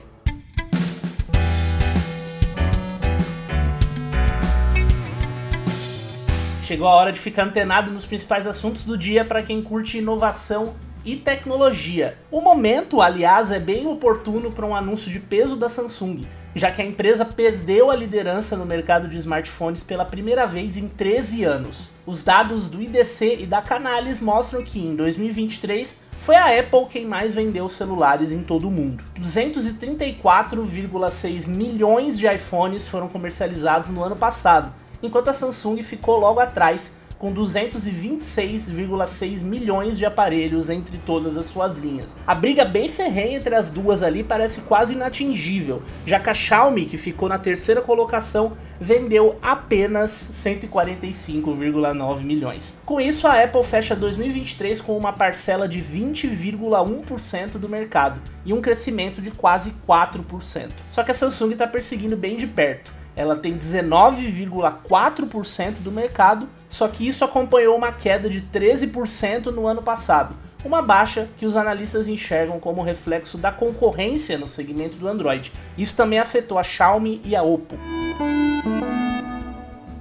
Chegou 6.74 6.88
a 6.88 6.96
hora 6.96 7.12
de 7.12 7.20
ficar 7.20 7.44
antenado 7.44 7.92
nos 7.92 8.04
principais 8.04 8.48
assuntos 8.48 8.84
do 8.84 8.98
dia 8.98 9.24
para 9.24 9.44
quem 9.44 9.62
curte 9.62 10.00
inovação 10.00 10.74
e 11.06 11.16
tecnologia. 11.16 12.18
O 12.32 12.42
momento, 12.42 13.00
aliás, 13.00 13.52
é 13.52 13.60
bem 13.60 13.86
oportuno 13.86 14.50
para 14.50 14.66
um 14.66 14.76
anúncio 14.76 15.12
de 15.12 15.20
peso 15.20 15.56
da 15.56 15.70
Samsung, 15.70 16.26
já 16.56 16.72
que 16.72 16.82
a 16.82 16.86
empresa 16.86 17.24
perdeu 17.24 17.92
a 17.92 17.96
liderança 17.96 18.58
no 18.58 18.66
mercado 18.66 19.08
de 19.08 19.18
smartphones 19.18 19.84
pela 19.84 20.04
primeira 20.04 20.48
vez 20.48 20.76
em 20.76 20.88
13 20.88 21.44
anos. 21.44 21.92
Os 22.08 22.24
dados 22.24 22.68
do 22.68 22.82
IDC 22.82 23.42
e 23.42 23.46
da 23.46 23.62
Canalys 23.62 24.20
mostram 24.20 24.64
que 24.64 24.80
em 24.80 24.96
2023 24.96 25.96
foi 26.18 26.36
a 26.36 26.60
Apple 26.60 26.88
quem 26.90 27.06
mais 27.06 27.36
vendeu 27.36 27.70
celulares 27.70 28.32
em 28.32 28.42
todo 28.42 28.68
o 28.68 28.72
mundo. 28.72 29.04
234,6 29.20 31.48
milhões 31.48 32.18
de 32.18 32.26
iPhones 32.26 32.88
foram 32.88 33.08
comercializados 33.08 33.92
no 33.92 34.04
ano 34.04 34.16
passado, 34.16 34.74
enquanto 35.04 35.30
a 35.30 35.34
Samsung 35.34 35.84
ficou 35.84 36.18
logo 36.18 36.40
atrás 36.40 36.94
com 37.24 37.34
226,6 37.34 39.42
milhões 39.44 39.98
de 39.98 40.06
aparelhos 40.06 40.70
entre 40.70 40.98
todas 40.98 41.38
as 41.38 41.46
suas 41.46 41.78
linhas. 41.78 42.14
A 42.28 42.36
briga 42.36 42.66
bem 42.66 42.90
ferrenha 42.90 43.38
entre 43.38 43.56
as 43.56 43.72
duas 43.72 44.04
ali 44.04 44.26
parece 44.26 44.60
quase 44.60 44.94
inatingível, 44.94 45.82
já 46.06 46.20
que 46.20 46.30
a 46.30 46.34
Xiaomi, 46.34 46.84
que 46.84 46.98
ficou 46.98 47.30
na 47.30 47.40
terceira 47.40 47.82
colocação, 47.82 48.58
vendeu 48.78 49.38
apenas 49.42 50.12
145,9 50.12 52.24
milhões. 52.24 52.78
Com 52.86 53.00
isso, 53.00 53.26
a 53.26 53.42
Apple 53.42 53.64
fecha 53.64 53.96
2023 53.96 54.82
com 54.82 54.98
uma 54.98 55.14
parcela 55.14 55.66
de 55.66 55.82
20,1% 55.82 57.52
do 57.52 57.70
mercado 57.70 58.20
e 58.46 58.52
um 58.52 58.60
crescimento 58.60 59.22
de 59.22 59.32
quase 59.32 59.74
4%. 59.88 60.72
Só 60.92 61.04
que 61.04 61.12
a 61.12 61.14
Samsung 61.14 61.54
está 61.54 61.68
perseguindo 61.68 62.18
bem 62.18 62.36
de 62.36 62.48
perto 62.48 63.03
ela 63.16 63.36
tem 63.36 63.58
19,4% 63.58 65.74
do 65.80 65.92
mercado, 65.92 66.48
só 66.68 66.88
que 66.88 67.08
isso 67.08 67.24
acompanhou 67.24 67.78
uma 67.78 67.92
queda 67.92 68.30
de 68.30 68.42
13% 68.42 69.48
no 69.48 69.68
ano 69.68 69.82
passado, 69.82 70.36
uma 70.66 70.82
baixa 70.82 71.30
que 71.38 71.46
os 71.46 71.56
analistas 71.56 72.08
enxergam 72.08 72.60
como 72.60 72.82
reflexo 72.82 73.38
da 73.38 73.52
concorrência 73.52 74.38
no 74.38 74.48
segmento 74.48 74.98
do 74.98 75.08
Android. 75.08 75.52
Isso 75.78 75.96
também 75.96 76.20
afetou 76.20 76.58
a 76.58 76.64
Xiaomi 76.64 77.22
e 77.24 77.36
a 77.36 77.44
Oppo. 77.44 77.78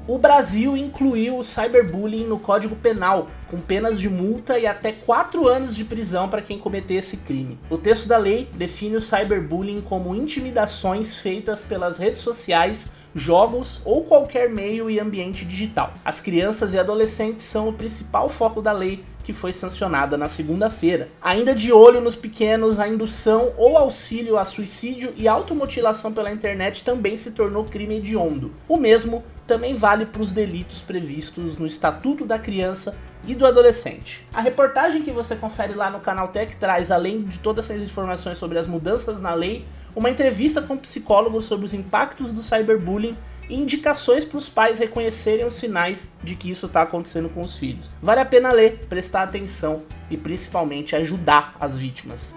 O 0.07 0.19
Brasil 0.19 0.77
incluiu 0.77 1.39
o 1.39 1.45
cyberbullying 1.45 2.27
no 2.27 2.37
Código 2.37 2.75
Penal, 2.75 3.29
com 3.47 3.59
penas 3.59 4.01
de 4.01 4.09
multa 4.09 4.59
e 4.59 4.67
até 4.67 4.91
4 4.91 5.47
anos 5.47 5.77
de 5.77 5.85
prisão 5.85 6.29
para 6.29 6.43
quem 6.43 6.59
cometer 6.59 6.95
esse 6.95 7.17
crime. 7.17 7.57
O 7.71 7.79
texto 7.79 8.09
da 8.09 8.19
lei 8.19 8.49
define 8.53 8.97
o 8.97 9.01
cyberbullying 9.01 9.81
como 9.81 10.15
intimidações 10.15 11.15
feitas 11.15 11.65
pelas 11.65 11.99
redes 11.99 12.21
sociais, 12.21 12.89
jogos 13.15 13.81
ou 13.85 14.05
qualquer 14.05 14.49
meio 14.49 14.91
e 14.91 14.99
ambiente 14.99 15.45
digital. 15.45 15.93
As 16.05 16.21
crianças 16.21 16.75
e 16.75 16.79
adolescentes 16.79 17.45
são 17.45 17.69
o 17.69 17.73
principal 17.73 18.29
foco 18.29 18.63
da 18.63 18.73
lei 18.73 19.05
que 19.23 19.33
foi 19.33 19.53
sancionada 19.53 20.17
na 20.17 20.29
segunda-feira. 20.29 21.09
Ainda 21.21 21.55
de 21.55 21.73
olho 21.73 22.01
nos 22.01 22.17
pequenos, 22.17 22.79
a 22.79 22.89
indução 22.89 23.53
ou 23.57 23.79
auxílio 23.79 24.37
a 24.37 24.45
suicídio 24.45 25.13
e 25.17 25.29
automutilação 25.29 26.13
pela 26.13 26.33
internet 26.33 26.83
também 26.83 27.17
se 27.17 27.31
tornou 27.31 27.65
crime 27.65 27.99
hediondo. 27.99 28.53
O 28.69 28.77
mesmo 28.77 29.23
também 29.47 29.75
vale 29.75 30.07
para 30.07 30.23
os 30.23 30.33
delitos 30.33 30.81
previstos 30.81 31.57
no 31.57 31.67
Estatuto 31.67 32.25
da 32.25 32.39
Criança 32.39 32.97
e 33.27 33.35
do 33.35 33.47
Adolescente. 33.47 34.27
A 34.33 34.41
reportagem 34.41 35.03
que 35.03 35.13
você 35.13 35.37
confere 35.37 35.75
lá 35.75 35.91
no 35.91 36.01
Canal 36.01 36.29
Tech 36.29 36.57
traz, 36.57 36.91
além 36.91 37.23
de 37.23 37.39
todas 37.39 37.71
essas 37.71 37.85
informações 37.85 38.39
sobre 38.39 38.59
as 38.59 38.67
mudanças 38.67 39.21
na 39.21 39.35
lei, 39.35 39.65
uma 39.95 40.11
entrevista 40.11 40.63
com 40.63 40.77
psicólogos 40.77 41.45
sobre 41.45 41.67
os 41.67 41.75
impactos 41.75 42.33
do 42.33 42.43
cyberbullying 42.43 43.17
e 43.49 43.57
indicações 43.57 44.25
para 44.25 44.39
os 44.39 44.49
pais 44.49 44.79
reconhecerem 44.79 45.45
os 45.45 45.55
sinais 45.55 46.07
de 46.23 46.35
que 46.35 46.51
isso 46.51 46.67
está 46.67 46.83
acontecendo 46.83 47.29
com 47.29 47.43
os 47.43 47.59
filhos. 47.59 47.91
Vale 48.01 48.21
a 48.21 48.25
pena 48.25 48.53
ler, 48.53 48.87
prestar 48.89 49.23
atenção 49.23 49.83
e 50.11 50.17
principalmente 50.17 50.97
ajudar 50.97 51.57
as 51.61 51.77
vítimas. 51.77 52.35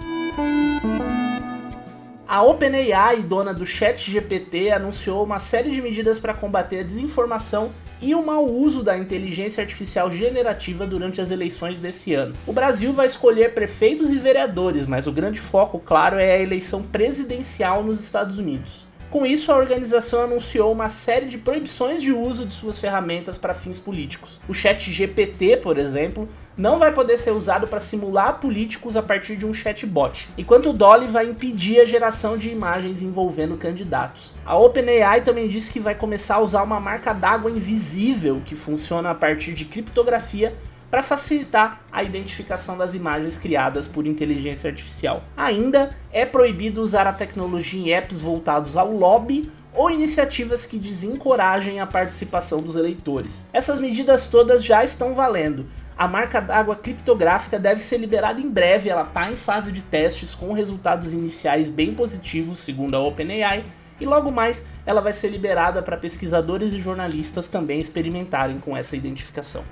A 2.35 2.43
OpenAI, 2.43 3.23
dona 3.23 3.53
do 3.53 3.65
ChatGPT, 3.65 4.69
anunciou 4.69 5.23
uma 5.23 5.39
série 5.39 5.71
de 5.71 5.81
medidas 5.81 6.19
para 6.19 6.33
combater 6.33 6.81
a 6.81 6.83
desinformação 6.83 7.71
e 8.01 8.13
o 8.13 8.21
mau 8.21 8.45
uso 8.45 8.83
da 8.83 8.97
inteligência 8.97 9.61
artificial 9.61 10.11
generativa 10.11 10.85
durante 10.85 11.21
as 11.21 11.31
eleições 11.31 11.79
desse 11.79 12.13
ano. 12.13 12.35
O 12.45 12.51
Brasil 12.51 12.91
vai 12.91 13.05
escolher 13.05 13.53
prefeitos 13.53 14.11
e 14.11 14.17
vereadores, 14.17 14.85
mas 14.85 15.07
o 15.07 15.13
grande 15.13 15.39
foco, 15.39 15.79
claro, 15.79 16.17
é 16.17 16.33
a 16.33 16.41
eleição 16.41 16.83
presidencial 16.83 17.81
nos 17.85 18.01
Estados 18.01 18.37
Unidos. 18.37 18.85
Com 19.15 19.25
isso, 19.25 19.49
a 19.49 19.55
organização 19.55 20.25
anunciou 20.25 20.73
uma 20.73 20.89
série 20.89 21.25
de 21.25 21.37
proibições 21.37 22.01
de 22.01 22.11
uso 22.11 22.45
de 22.45 22.51
suas 22.51 22.77
ferramentas 22.77 23.37
para 23.37 23.53
fins 23.53 23.79
políticos. 23.79 24.41
O 24.45 24.53
chat 24.53 24.91
GPT, 24.91 25.55
por 25.55 25.77
exemplo, 25.77 26.27
não 26.57 26.77
vai 26.77 26.91
poder 26.91 27.17
ser 27.17 27.31
usado 27.31 27.65
para 27.65 27.79
simular 27.79 28.41
políticos 28.41 28.97
a 28.97 29.01
partir 29.01 29.37
de 29.37 29.45
um 29.45 29.53
chatbot, 29.53 30.27
enquanto 30.37 30.69
o 30.69 30.73
Dolly 30.73 31.07
vai 31.07 31.27
impedir 31.27 31.79
a 31.79 31.85
geração 31.85 32.37
de 32.37 32.49
imagens 32.49 33.01
envolvendo 33.01 33.55
candidatos. 33.55 34.33
A 34.45 34.57
OpenAI 34.57 35.21
também 35.21 35.47
disse 35.47 35.71
que 35.71 35.79
vai 35.79 35.95
começar 35.95 36.35
a 36.35 36.41
usar 36.41 36.61
uma 36.63 36.81
marca 36.81 37.13
d'água 37.13 37.49
invisível 37.49 38.41
que 38.45 38.53
funciona 38.53 39.11
a 39.11 39.15
partir 39.15 39.53
de 39.53 39.63
criptografia 39.63 40.53
para 40.89 41.03
facilitar 41.03 41.81
a 41.91 42.03
identificação 42.03 42.77
das 42.77 42.93
imagens 42.93 43.37
criadas 43.37 43.87
por 43.87 44.05
inteligência 44.05 44.69
artificial. 44.69 45.23
Ainda 45.35 45.95
é 46.11 46.25
proibido 46.25 46.81
usar 46.81 47.07
a 47.07 47.13
tecnologia 47.13 47.81
em 47.81 47.93
apps 47.93 48.21
voltados 48.21 48.77
ao 48.77 48.91
lobby 48.91 49.51
ou 49.73 49.91
iniciativas 49.91 50.65
que 50.65 50.79
desencorajem 50.79 51.79
a 51.79 51.85
participação 51.85 52.61
dos 52.61 52.75
eleitores. 52.75 53.45
Essas 53.51 53.79
medidas 53.79 54.27
todas 54.27 54.63
já 54.63 54.83
estão 54.83 55.13
valendo. 55.13 55.65
A 55.97 56.07
marca 56.07 56.41
d'água 56.41 56.75
criptográfica 56.75 57.57
deve 57.57 57.81
ser 57.81 57.97
liberada 57.97 58.41
em 58.41 58.49
breve, 58.49 58.89
ela 58.89 59.03
está 59.03 59.31
em 59.31 59.37
fase 59.37 59.71
de 59.71 59.81
testes 59.81 60.35
com 60.35 60.51
resultados 60.51 61.13
iniciais 61.13 61.69
bem 61.69 61.93
positivos, 61.93 62.59
segundo 62.59 62.95
a 62.95 62.99
OpenAI, 62.99 63.63
e 63.99 64.05
logo 64.05 64.31
mais 64.31 64.63
ela 64.85 65.01
vai 65.01 65.13
ser 65.13 65.29
liberada 65.29 65.81
para 65.81 65.97
pesquisadores 65.97 66.73
e 66.73 66.79
jornalistas 66.79 67.47
também 67.47 67.79
experimentarem 67.79 68.59
com 68.59 68.75
essa 68.75 68.95
identificação. 68.95 69.63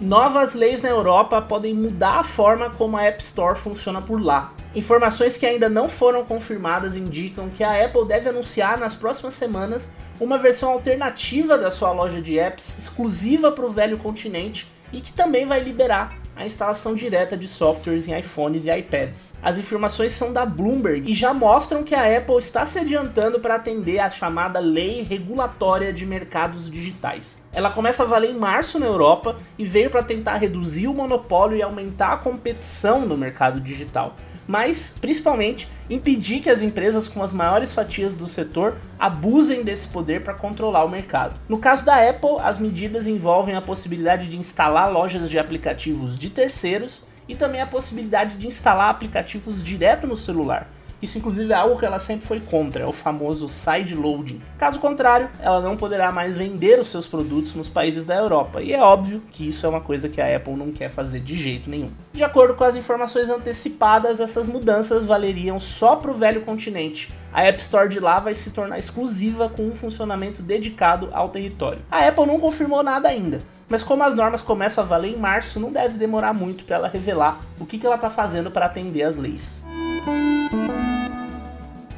Novas 0.00 0.54
leis 0.54 0.82
na 0.82 0.88
Europa 0.88 1.40
podem 1.40 1.74
mudar 1.74 2.18
a 2.18 2.24
forma 2.24 2.70
como 2.70 2.96
a 2.96 3.04
App 3.04 3.22
Store 3.22 3.56
funciona 3.56 4.02
por 4.02 4.20
lá. 4.20 4.52
Informações 4.74 5.36
que 5.36 5.46
ainda 5.46 5.68
não 5.68 5.88
foram 5.88 6.24
confirmadas 6.24 6.96
indicam 6.96 7.50
que 7.50 7.62
a 7.62 7.84
Apple 7.84 8.06
deve 8.06 8.28
anunciar 8.28 8.78
nas 8.78 8.96
próximas 8.96 9.34
semanas 9.34 9.88
uma 10.18 10.38
versão 10.38 10.70
alternativa 10.70 11.58
da 11.58 11.70
sua 11.70 11.92
loja 11.92 12.20
de 12.20 12.38
apps 12.38 12.78
exclusiva 12.78 13.52
para 13.52 13.66
o 13.66 13.70
velho 13.70 13.98
continente 13.98 14.66
e 14.92 15.00
que 15.00 15.12
também 15.12 15.46
vai 15.46 15.60
liberar 15.60 16.21
a 16.36 16.44
instalação 16.46 16.94
direta 16.94 17.36
de 17.36 17.46
softwares 17.46 18.08
em 18.08 18.18
iPhones 18.18 18.64
e 18.64 18.70
iPads. 18.70 19.34
As 19.42 19.58
informações 19.58 20.12
são 20.12 20.32
da 20.32 20.46
Bloomberg 20.46 21.10
e 21.10 21.14
já 21.14 21.34
mostram 21.34 21.82
que 21.82 21.94
a 21.94 22.16
Apple 22.16 22.38
está 22.38 22.64
se 22.64 22.78
adiantando 22.78 23.40
para 23.40 23.56
atender 23.56 23.98
a 23.98 24.10
chamada 24.10 24.58
Lei 24.58 25.02
Regulatória 25.02 25.92
de 25.92 26.06
Mercados 26.06 26.70
Digitais. 26.70 27.38
Ela 27.52 27.70
começa 27.70 28.02
a 28.02 28.06
valer 28.06 28.30
em 28.30 28.38
março 28.38 28.78
na 28.78 28.86
Europa 28.86 29.36
e 29.58 29.64
veio 29.64 29.90
para 29.90 30.02
tentar 30.02 30.36
reduzir 30.36 30.88
o 30.88 30.94
monopólio 30.94 31.56
e 31.56 31.62
aumentar 31.62 32.12
a 32.12 32.16
competição 32.16 33.00
no 33.06 33.16
mercado 33.16 33.60
digital 33.60 34.16
mas 34.46 34.94
principalmente 35.00 35.68
impedir 35.88 36.40
que 36.40 36.50
as 36.50 36.62
empresas 36.62 37.08
com 37.08 37.22
as 37.22 37.32
maiores 37.32 37.72
fatias 37.72 38.14
do 38.14 38.28
setor 38.28 38.76
abusem 38.98 39.62
desse 39.62 39.88
poder 39.88 40.22
para 40.22 40.34
controlar 40.34 40.84
o 40.84 40.88
mercado. 40.88 41.38
No 41.48 41.58
caso 41.58 41.84
da 41.84 42.08
Apple, 42.08 42.36
as 42.40 42.58
medidas 42.58 43.06
envolvem 43.06 43.54
a 43.54 43.62
possibilidade 43.62 44.28
de 44.28 44.38
instalar 44.38 44.90
lojas 44.90 45.28
de 45.28 45.38
aplicativos 45.38 46.18
de 46.18 46.30
terceiros 46.30 47.02
e 47.28 47.34
também 47.34 47.60
a 47.60 47.66
possibilidade 47.66 48.36
de 48.36 48.46
instalar 48.46 48.90
aplicativos 48.90 49.62
direto 49.62 50.06
no 50.06 50.16
celular. 50.16 50.68
Isso, 51.02 51.18
inclusive, 51.18 51.52
é 51.52 51.56
algo 51.56 51.76
que 51.76 51.84
ela 51.84 51.98
sempre 51.98 52.24
foi 52.24 52.38
contra, 52.38 52.84
é 52.84 52.86
o 52.86 52.92
famoso 52.92 53.48
side 53.48 53.92
loading. 53.92 54.40
Caso 54.56 54.78
contrário, 54.78 55.28
ela 55.40 55.60
não 55.60 55.76
poderá 55.76 56.12
mais 56.12 56.36
vender 56.36 56.78
os 56.78 56.86
seus 56.86 57.08
produtos 57.08 57.56
nos 57.56 57.68
países 57.68 58.04
da 58.04 58.14
Europa, 58.14 58.62
e 58.62 58.72
é 58.72 58.80
óbvio 58.80 59.20
que 59.32 59.48
isso 59.48 59.66
é 59.66 59.68
uma 59.68 59.80
coisa 59.80 60.08
que 60.08 60.20
a 60.20 60.36
Apple 60.36 60.54
não 60.54 60.70
quer 60.70 60.88
fazer 60.88 61.18
de 61.18 61.36
jeito 61.36 61.68
nenhum. 61.68 61.90
De 62.12 62.22
acordo 62.22 62.54
com 62.54 62.62
as 62.62 62.76
informações 62.76 63.28
antecipadas, 63.28 64.20
essas 64.20 64.48
mudanças 64.48 65.04
valeriam 65.04 65.58
só 65.58 65.96
para 65.96 66.12
o 66.12 66.14
velho 66.14 66.42
continente. 66.42 67.12
A 67.32 67.42
App 67.42 67.60
Store 67.60 67.88
de 67.88 67.98
lá 67.98 68.20
vai 68.20 68.34
se 68.34 68.50
tornar 68.50 68.78
exclusiva 68.78 69.48
com 69.48 69.66
um 69.66 69.74
funcionamento 69.74 70.40
dedicado 70.40 71.08
ao 71.12 71.30
território. 71.30 71.80
A 71.90 72.06
Apple 72.06 72.26
não 72.26 72.38
confirmou 72.38 72.84
nada 72.84 73.08
ainda, 73.08 73.42
mas 73.68 73.82
como 73.82 74.04
as 74.04 74.14
normas 74.14 74.42
começam 74.42 74.84
a 74.84 74.86
valer 74.86 75.14
em 75.14 75.18
março, 75.18 75.58
não 75.58 75.72
deve 75.72 75.98
demorar 75.98 76.32
muito 76.32 76.62
para 76.64 76.76
ela 76.76 76.88
revelar 76.88 77.40
o 77.58 77.66
que, 77.66 77.76
que 77.78 77.86
ela 77.86 77.96
está 77.96 78.10
fazendo 78.10 78.52
para 78.52 78.66
atender 78.66 79.02
as 79.02 79.16
leis 79.16 79.60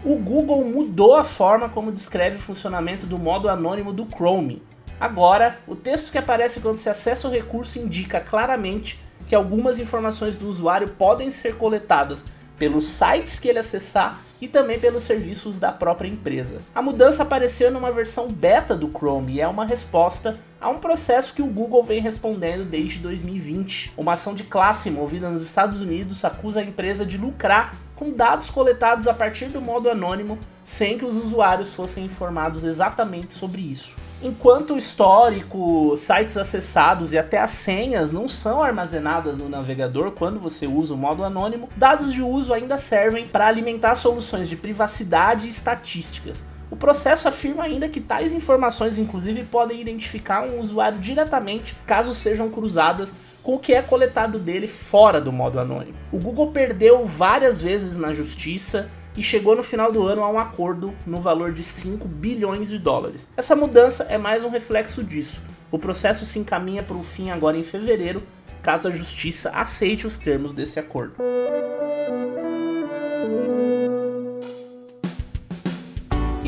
o 0.04 0.16
Google 0.16 0.62
mudou 0.64 1.16
a 1.16 1.24
forma 1.24 1.68
como 1.68 1.90
descreve 1.90 2.36
o 2.36 2.40
funcionamento 2.40 3.06
do 3.06 3.18
modo 3.18 3.48
anônimo 3.48 3.92
do 3.92 4.04
Chrome. 4.04 4.62
Agora, 5.00 5.58
o 5.66 5.74
texto 5.74 6.12
que 6.12 6.18
aparece 6.18 6.60
quando 6.60 6.76
se 6.76 6.90
acessa 6.90 7.26
o 7.26 7.30
recurso 7.30 7.78
indica 7.78 8.20
claramente 8.20 9.00
que 9.26 9.34
algumas 9.34 9.78
informações 9.78 10.36
do 10.36 10.46
usuário 10.46 10.88
podem 10.88 11.30
ser 11.30 11.56
coletadas 11.56 12.22
pelos 12.58 12.86
sites 12.86 13.38
que 13.38 13.48
ele 13.48 13.58
acessar 13.58 14.20
e 14.40 14.46
também 14.46 14.78
pelos 14.78 15.04
serviços 15.04 15.58
da 15.58 15.72
própria 15.72 16.08
empresa. 16.08 16.60
A 16.74 16.82
mudança 16.82 17.22
apareceu 17.22 17.70
numa 17.70 17.90
versão 17.90 18.28
beta 18.28 18.76
do 18.76 18.88
Chrome 18.88 19.34
e 19.34 19.40
é 19.40 19.48
uma 19.48 19.64
resposta 19.64 20.38
a 20.60 20.68
um 20.68 20.78
processo 20.78 21.32
que 21.34 21.42
o 21.42 21.46
Google 21.46 21.82
vem 21.82 22.00
respondendo 22.00 22.64
desde 22.64 22.98
2020. 22.98 23.94
Uma 23.96 24.12
ação 24.12 24.34
de 24.34 24.44
classe 24.44 24.90
movida 24.90 25.30
nos 25.30 25.44
Estados 25.44 25.80
Unidos 25.80 26.24
acusa 26.24 26.60
a 26.60 26.64
empresa 26.64 27.06
de 27.06 27.16
lucrar 27.16 27.74
com 27.94 28.10
dados 28.10 28.50
coletados 28.50 29.06
a 29.06 29.14
partir 29.14 29.46
do 29.46 29.60
modo 29.60 29.88
anônimo, 29.88 30.38
sem 30.64 30.98
que 30.98 31.04
os 31.04 31.16
usuários 31.16 31.74
fossem 31.74 32.04
informados 32.04 32.64
exatamente 32.64 33.34
sobre 33.34 33.60
isso. 33.60 33.94
Enquanto 34.22 34.72
o 34.72 34.78
histórico, 34.78 35.94
sites 35.98 36.36
acessados 36.36 37.12
e 37.12 37.18
até 37.18 37.38
as 37.38 37.50
senhas 37.50 38.10
não 38.10 38.26
são 38.26 38.62
armazenadas 38.62 39.36
no 39.36 39.48
navegador 39.48 40.12
quando 40.12 40.40
você 40.40 40.66
usa 40.66 40.94
o 40.94 40.96
modo 40.96 41.22
anônimo, 41.22 41.68
dados 41.76 42.12
de 42.12 42.22
uso 42.22 42.54
ainda 42.54 42.78
servem 42.78 43.26
para 43.26 43.46
alimentar 43.46 43.96
soluções 43.96 44.48
de 44.48 44.56
privacidade 44.56 45.46
e 45.46 45.50
estatísticas. 45.50 46.42
O 46.70 46.76
processo 46.76 47.28
afirma 47.28 47.64
ainda 47.64 47.88
que 47.88 48.00
tais 48.00 48.32
informações, 48.32 48.98
inclusive, 48.98 49.44
podem 49.44 49.80
identificar 49.80 50.42
um 50.42 50.58
usuário 50.58 50.98
diretamente 50.98 51.76
caso 51.86 52.14
sejam 52.14 52.48
cruzadas 52.48 53.12
com 53.44 53.56
o 53.56 53.58
que 53.58 53.74
é 53.74 53.82
coletado 53.82 54.38
dele 54.38 54.66
fora 54.66 55.20
do 55.20 55.30
modo 55.30 55.60
anônimo. 55.60 55.98
O 56.10 56.18
Google 56.18 56.50
perdeu 56.50 57.04
várias 57.04 57.60
vezes 57.60 57.96
na 57.96 58.10
justiça 58.12 58.90
e 59.14 59.22
chegou 59.22 59.54
no 59.54 59.62
final 59.62 59.92
do 59.92 60.02
ano 60.02 60.24
a 60.24 60.30
um 60.30 60.38
acordo 60.38 60.94
no 61.06 61.20
valor 61.20 61.52
de 61.52 61.62
5 61.62 62.08
bilhões 62.08 62.70
de 62.70 62.78
dólares. 62.78 63.28
Essa 63.36 63.54
mudança 63.54 64.04
é 64.04 64.16
mais 64.16 64.44
um 64.44 64.48
reflexo 64.48 65.04
disso. 65.04 65.42
O 65.70 65.78
processo 65.78 66.24
se 66.24 66.38
encaminha 66.38 66.82
para 66.82 66.96
o 66.96 67.02
fim 67.02 67.30
agora 67.30 67.56
em 67.56 67.62
fevereiro, 67.62 68.22
caso 68.62 68.88
a 68.88 68.90
justiça 68.90 69.50
aceite 69.50 70.06
os 70.06 70.16
termos 70.16 70.54
desse 70.54 70.80
acordo. 70.80 71.14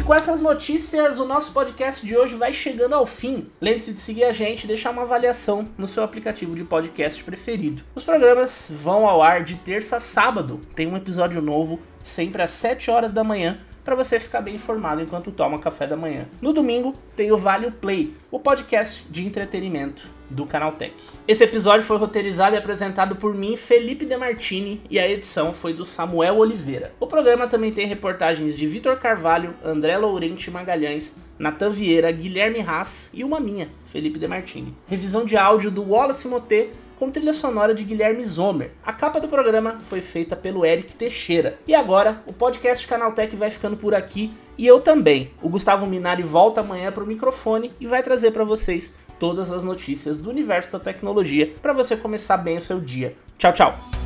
Com 0.06 0.14
essas 0.14 0.40
notícias, 0.40 1.18
o 1.18 1.24
nosso 1.24 1.52
podcast 1.52 2.06
de 2.06 2.16
hoje 2.16 2.36
vai 2.36 2.52
chegando 2.52 2.94
ao 2.94 3.04
fim. 3.04 3.50
Lembre-se 3.60 3.92
de 3.92 3.98
seguir 3.98 4.22
a 4.22 4.30
gente 4.30 4.62
e 4.62 4.66
deixar 4.68 4.92
uma 4.92 5.02
avaliação 5.02 5.68
no 5.76 5.88
seu 5.88 6.04
aplicativo 6.04 6.54
de 6.54 6.62
podcast 6.62 7.24
preferido. 7.24 7.82
Os 7.92 8.04
programas 8.04 8.70
vão 8.70 9.08
ao 9.08 9.20
ar 9.20 9.42
de 9.42 9.56
terça 9.56 9.96
a 9.96 10.00
sábado. 10.00 10.60
Tem 10.76 10.86
um 10.86 10.96
episódio 10.96 11.42
novo 11.42 11.80
sempre 12.00 12.40
às 12.40 12.50
7 12.50 12.88
horas 12.88 13.10
da 13.10 13.24
manhã 13.24 13.58
para 13.84 13.96
você 13.96 14.20
ficar 14.20 14.42
bem 14.42 14.54
informado 14.54 15.02
enquanto 15.02 15.32
toma 15.32 15.58
café 15.58 15.88
da 15.88 15.96
manhã. 15.96 16.26
No 16.40 16.52
domingo 16.52 16.94
tem 17.16 17.32
o 17.32 17.36
Vale 17.36 17.72
Play, 17.72 18.14
o 18.30 18.38
podcast 18.38 19.04
de 19.10 19.26
entretenimento 19.26 20.15
do 20.30 20.46
Canaltech. 20.46 20.94
Esse 21.26 21.44
episódio 21.44 21.86
foi 21.86 21.96
roteirizado 21.96 22.54
e 22.54 22.58
apresentado 22.58 23.16
por 23.16 23.34
mim, 23.34 23.56
Felipe 23.56 24.04
Demartini, 24.04 24.80
e 24.90 24.98
a 24.98 25.08
edição 25.08 25.52
foi 25.52 25.72
do 25.72 25.84
Samuel 25.84 26.38
Oliveira. 26.38 26.92
O 26.98 27.06
programa 27.06 27.46
também 27.46 27.72
tem 27.72 27.86
reportagens 27.86 28.56
de 28.56 28.66
Vitor 28.66 28.96
Carvalho, 28.96 29.54
André 29.64 29.96
Laurenti 29.96 30.50
Magalhães, 30.50 31.14
Natan 31.38 31.70
Vieira, 31.70 32.10
Guilherme 32.10 32.60
Haas 32.60 33.10
e 33.12 33.22
uma 33.22 33.38
minha, 33.38 33.68
Felipe 33.86 34.18
Demartini. 34.18 34.74
Revisão 34.86 35.24
de 35.24 35.36
áudio 35.36 35.70
do 35.70 35.82
Wallace 35.82 36.26
Motê 36.26 36.70
com 36.98 37.10
trilha 37.10 37.32
sonora 37.32 37.74
de 37.74 37.84
Guilherme 37.84 38.24
Zomer. 38.24 38.70
A 38.84 38.92
capa 38.92 39.20
do 39.20 39.28
programa 39.28 39.78
foi 39.82 40.00
feita 40.00 40.34
pelo 40.34 40.64
Eric 40.64 40.94
Teixeira. 40.94 41.58
E 41.66 41.74
agora, 41.74 42.22
o 42.26 42.32
podcast 42.32 42.86
Canaltech 42.86 43.36
vai 43.36 43.50
ficando 43.50 43.76
por 43.76 43.94
aqui 43.94 44.32
e 44.56 44.66
eu 44.66 44.80
também. 44.80 45.30
O 45.42 45.48
Gustavo 45.48 45.86
Minari 45.86 46.22
volta 46.22 46.62
amanhã 46.62 46.90
para 46.90 47.04
o 47.04 47.06
microfone 47.06 47.72
e 47.78 47.86
vai 47.86 48.02
trazer 48.02 48.30
para 48.30 48.44
vocês 48.44 48.94
todas 49.18 49.50
as 49.50 49.64
notícias 49.64 50.18
do 50.18 50.30
universo 50.30 50.72
da 50.72 50.78
tecnologia 50.78 51.54
para 51.60 51.72
você 51.72 51.96
começar 51.96 52.36
bem 52.36 52.58
o 52.58 52.60
seu 52.60 52.80
dia. 52.80 53.16
Tchau, 53.38 53.52
tchau! 53.52 54.05